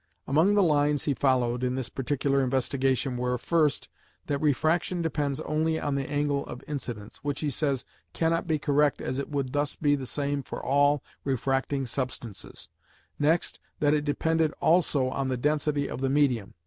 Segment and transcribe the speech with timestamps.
[0.25, 3.87] Among the lines he followed in this particular investigation were, first,
[4.25, 8.99] that refraction depends only on the angle of incidence, which, he says, cannot be correct
[8.99, 12.67] as it would thus be the same for all refracting substances;
[13.19, 16.55] next, that it depended also on the density of the medium.